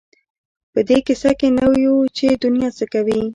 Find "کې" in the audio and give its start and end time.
1.39-1.47